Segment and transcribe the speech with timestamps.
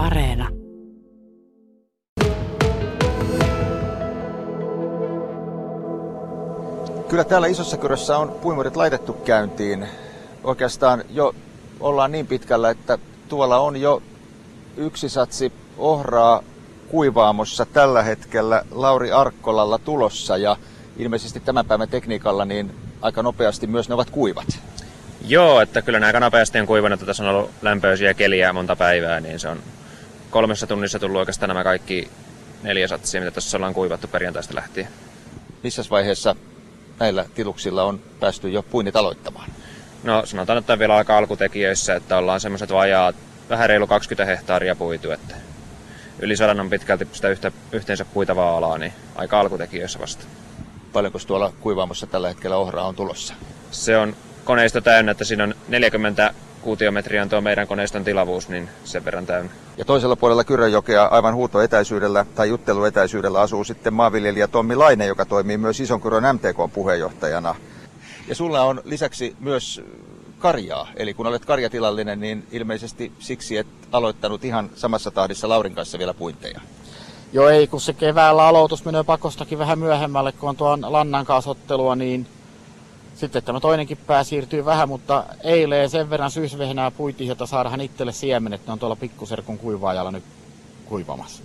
[0.00, 0.48] Areena.
[7.08, 9.88] Kyllä täällä Isossa Kyrössä on puimurit laitettu käyntiin.
[10.44, 11.34] Oikeastaan jo
[11.80, 14.02] ollaan niin pitkällä, että tuolla on jo
[14.76, 16.42] yksi satsi ohraa
[16.88, 20.56] kuivaamossa tällä hetkellä Lauri Arkkolalla tulossa ja
[20.96, 24.58] ilmeisesti tämän päivän tekniikalla niin aika nopeasti myös ne ovat kuivat.
[25.26, 29.20] Joo, että kyllä nämä aika nopeasti on kuivannut, tässä on ollut lämpöisiä keliä monta päivää,
[29.20, 29.58] niin se on
[30.30, 32.10] kolmessa tunnissa tullut oikeastaan nämä kaikki
[32.62, 34.88] neljä satsia, mitä tässä ollaan kuivattu perjantaista lähtien.
[35.62, 36.36] Missä vaiheessa
[37.00, 39.50] näillä tiluksilla on päästy jo puinnit aloittamaan?
[40.02, 43.16] No sanotaan, että vielä aika alkutekijöissä, että ollaan semmoiset vajaat,
[43.50, 45.34] vähän reilu 20 hehtaaria puitu, että
[46.18, 50.24] yli sadan on pitkälti sitä yhtä, yhteensä puitavaa alaa, niin aika alkutekijöissä vasta.
[50.92, 53.34] Paljonko tuolla kuivaamossa tällä hetkellä ohraa on tulossa?
[53.70, 58.68] Se on koneisto täynnä, että siinä on 40 kuutiometriä on tuo meidän koneiston tilavuus, niin
[58.84, 59.50] sen verran täynnä.
[59.76, 65.58] Ja toisella puolella Kyrönjokea aivan huutoetäisyydellä tai jutteluetäisyydellä asuu sitten maanviljelijä Tommi Laine, joka toimii
[65.58, 67.54] myös Ison Kyrön MTK-puheenjohtajana.
[68.28, 69.82] Ja sulla on lisäksi myös
[70.38, 75.98] karjaa, eli kun olet karjatilallinen, niin ilmeisesti siksi et aloittanut ihan samassa tahdissa Laurin kanssa
[75.98, 76.60] vielä puinteja.
[77.32, 81.96] Joo ei, kun se keväällä aloitus menee pakostakin vähän myöhemmälle, kun on tuon lannan kaasottelua,
[81.96, 82.26] niin
[83.20, 88.12] sitten tämä toinenkin pää siirtyy vähän, mutta eilen sen verran syysvehnää puitiin, että saadaan itselle
[88.12, 88.66] siemenet.
[88.66, 90.24] Ne on tuolla pikkuserkun kuivaajalla nyt
[90.86, 91.42] kuivamassa.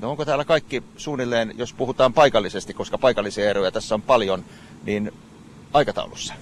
[0.00, 4.44] No onko täällä kaikki suunnilleen, jos puhutaan paikallisesti, koska paikallisia eroja tässä on paljon,
[4.84, 5.12] niin
[5.72, 6.34] aikataulussa?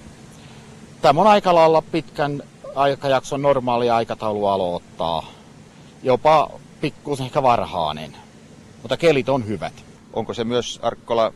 [1.01, 2.43] Tämä on aika lailla pitkän
[2.75, 5.31] aikajakson normaali aikataulu aloittaa.
[6.03, 8.17] Jopa pikkuisen ehkä varhainen.
[8.81, 9.73] Mutta kelit on hyvät.
[10.13, 11.33] Onko se myös Arkkola,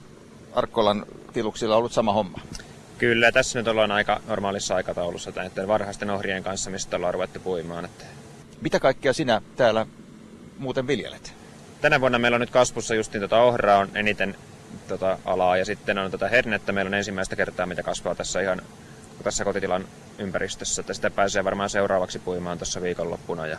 [0.53, 2.39] Arkkolan tiluksilla ollut sama homma?
[3.01, 7.85] Kyllä, tässä nyt ollaan aika normaalissa aikataulussa näiden varhaisten ohrien kanssa, mistä ollaan ruvettu puimaan.
[7.85, 8.05] Että...
[8.61, 9.85] Mitä kaikkea sinä täällä
[10.57, 11.33] muuten viljelet?
[11.81, 14.35] Tänä vuonna meillä on nyt kasvussa justiin tota ohraa on eniten
[14.87, 16.71] tota alaa ja sitten on tota hernettä.
[16.71, 18.61] Meillä on ensimmäistä kertaa, mitä kasvaa tässä ihan
[19.23, 19.87] tässä kotitilan
[20.17, 20.81] ympäristössä.
[20.81, 23.47] Että sitä pääsee varmaan seuraavaksi puimaan tuossa viikonloppuna.
[23.47, 23.57] Ja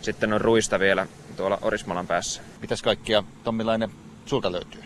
[0.00, 2.42] sitten on ruista vielä tuolla Orismalan päässä.
[2.60, 3.90] Mitäs kaikkia Tommilainen
[4.26, 4.82] sulta löytyy?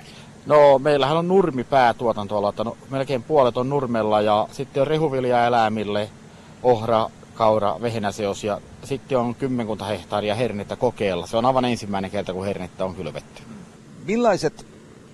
[0.47, 5.47] No meillähän on nurmi päätuotantoala, että no, melkein puolet on nurmella ja sitten on rehuvilja
[5.47, 6.11] eläimille,
[6.63, 11.27] ohra, kaura, vehnäseos ja sitten on kymmenkunta hehtaaria hernettä kokeilla.
[11.27, 13.43] Se on aivan ensimmäinen kerta, kun hernettä on kylvetty.
[14.05, 14.67] Millaiset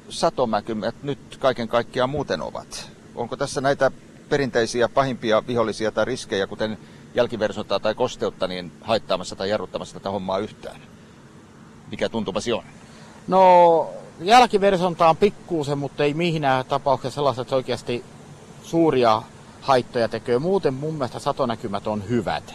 [0.08, 2.90] satomäkymät nyt kaiken kaikkiaan muuten ovat?
[3.14, 3.90] Onko tässä näitä
[4.28, 6.78] perinteisiä pahimpia vihollisia tai riskejä, kuten
[7.14, 10.80] jälkiversontaa tai kosteutta, niin haittaamassa tai jarruttamassa tätä hommaa yhtään?
[11.90, 12.64] Mikä tuntumasi on?
[13.28, 13.90] No
[14.20, 18.04] jälkiversonta on pikkuusen, mutta ei mihinä tapauksessa sellaista, että se oikeasti
[18.62, 19.22] suuria
[19.60, 20.38] haittoja tekee.
[20.38, 22.54] Muuten mun mielestä satonäkymät on hyvät.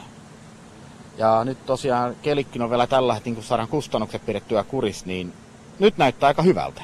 [1.18, 5.34] Ja nyt tosiaan kelikkin on vielä tällä hetkellä, kun saadaan kustannukset pidettyä kuris, niin
[5.80, 6.81] nyt näyttää aika hyvältä.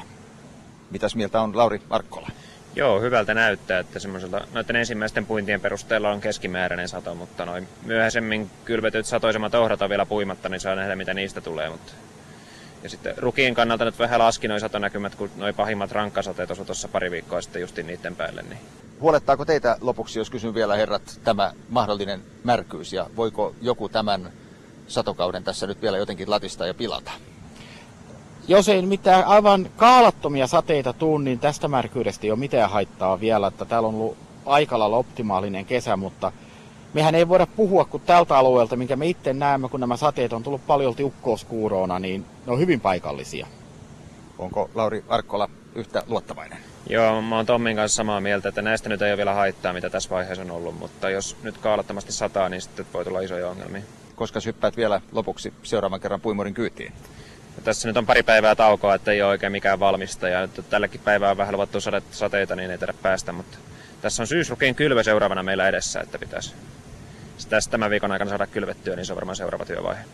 [0.90, 2.28] Mitäs mieltä on Lauri Arkkola?
[2.74, 8.50] Joo, hyvältä näyttää, että semmoiselta, noiden ensimmäisten puintien perusteella on keskimääräinen sato, mutta noin myöhäisemmin
[8.64, 11.70] kylvetyt satoisemmat ohrat on vielä puimatta, niin saa nähdä mitä niistä tulee.
[11.70, 11.92] Mutta...
[12.82, 16.88] Ja sitten rukien kannalta nyt vähän laski noin satonäkymät, kun noin pahimmat rankkasateet osu tuossa
[16.88, 18.42] pari viikkoa sitten justin niiden päälle.
[18.42, 18.58] Niin...
[19.00, 24.32] Huolettaako teitä lopuksi, jos kysyn vielä herrat, tämä mahdollinen märkyys ja voiko joku tämän
[24.88, 27.10] satokauden tässä nyt vielä jotenkin latista ja pilata?
[28.48, 33.46] Jos ei mitään aivan kaalattomia sateita tuu, niin tästä märkyydestä ei ole mitään haittaa vielä,
[33.46, 34.16] että täällä on ollut
[34.46, 36.32] aika lailla optimaalinen kesä, mutta
[36.96, 40.42] mehän ei voida puhua kuin tältä alueelta, minkä me itse näemme, kun nämä sateet on
[40.42, 43.46] tullut paljon ukkouskuuroona, niin ne on hyvin paikallisia.
[44.38, 46.58] Onko Lauri Arkkola yhtä luottavainen?
[46.88, 49.90] Joo, mä oon Tommin kanssa samaa mieltä, että näistä nyt ei ole vielä haittaa, mitä
[49.90, 53.82] tässä vaiheessa on ollut, mutta jos nyt kaalattomasti sataa, niin sitten voi tulla isoja ongelmia.
[54.14, 56.92] Koska hyppäät vielä lopuksi seuraavan kerran puimurin kyytiin?
[57.56, 60.28] Ja tässä nyt on pari päivää taukoa, että ei ole oikein mikään valmista.
[60.28, 61.78] Ja nyt tälläkin päivää on vähän luvattu
[62.10, 63.32] sateita, niin ei tehdä päästä.
[63.32, 63.58] Mutta
[64.00, 66.54] tässä on syysrukiin kylvö seuraavana meillä edessä, että pitäisi
[67.48, 70.04] tässä tämän viikon aikana saada kylvettyä, niin se on varmaan seuraava työvaihe.